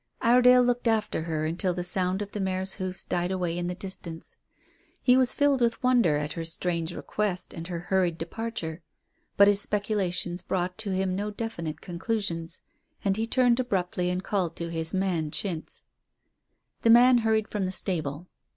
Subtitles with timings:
[0.19, 3.75] Iredale looked after her until the sound of the mare's hoofs died away in the
[3.75, 4.37] distance.
[4.99, 8.81] He was filled with wonder at her strange request and her hurried departure.
[9.37, 12.63] But his speculations brought him to no definite conclusions,
[13.05, 15.83] and he turned abruptly and called to his man, Chintz.
[16.81, 18.27] The man hurried from the stable.